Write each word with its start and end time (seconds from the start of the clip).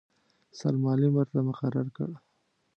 سرمعلم 0.57 1.11
ورته 1.15 1.37
مقرر 1.47 1.87
کړ. 1.97 2.09